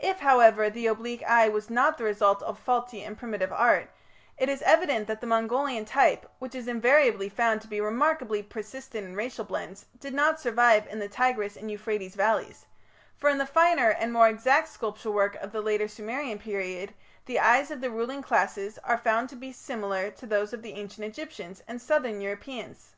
If, 0.00 0.20
however, 0.20 0.70
the 0.70 0.86
oblique 0.86 1.22
eye 1.24 1.50
was 1.50 1.68
not 1.68 1.98
the 1.98 2.04
result 2.04 2.42
of 2.44 2.58
faulty 2.58 3.02
and 3.04 3.14
primitive 3.14 3.52
art, 3.52 3.90
it 4.38 4.48
is 4.48 4.62
evident 4.62 5.06
that 5.06 5.20
the 5.20 5.26
Mongolian 5.26 5.84
type, 5.84 6.24
which 6.38 6.54
is 6.54 6.66
invariably 6.66 7.28
found 7.28 7.60
to 7.60 7.68
be 7.68 7.78
remarkably 7.78 8.42
persistent 8.42 9.04
in 9.06 9.14
racial 9.14 9.44
blends, 9.44 9.84
did 10.00 10.14
not 10.14 10.40
survive 10.40 10.86
in 10.86 10.98
the 10.98 11.10
Tigris 11.10 11.58
and 11.58 11.70
Euphrates 11.70 12.14
valleys, 12.14 12.64
for 13.18 13.28
in 13.28 13.36
the 13.36 13.44
finer 13.44 13.90
and 13.90 14.14
more 14.14 14.30
exact 14.30 14.68
sculpture 14.70 15.10
work 15.10 15.34
of 15.34 15.52
the 15.52 15.60
later 15.60 15.88
Sumerian 15.88 16.38
period 16.38 16.94
the 17.26 17.38
eyes 17.38 17.70
of 17.70 17.82
the 17.82 17.90
ruling 17.90 18.22
classes 18.22 18.78
are 18.82 18.96
found 18.96 19.28
to 19.28 19.36
be 19.36 19.52
similar 19.52 20.10
to 20.12 20.24
those 20.26 20.54
of 20.54 20.62
the 20.62 20.72
Ancient 20.72 21.04
Egyptians 21.06 21.62
and 21.68 21.82
southern 21.82 22.22
Europeans. 22.22 22.94